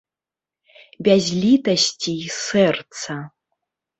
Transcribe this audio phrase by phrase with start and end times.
[1.07, 3.19] Без літасці і сэрца.